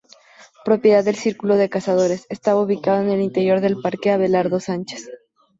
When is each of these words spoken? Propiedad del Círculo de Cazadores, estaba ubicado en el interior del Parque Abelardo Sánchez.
Propiedad 0.65 1.03
del 1.03 1.13
Círculo 1.15 1.57
de 1.57 1.69
Cazadores, 1.69 2.25
estaba 2.29 2.59
ubicado 2.63 3.03
en 3.03 3.11
el 3.11 3.21
interior 3.21 3.61
del 3.61 3.79
Parque 3.83 4.09
Abelardo 4.09 4.59
Sánchez. 4.59 5.07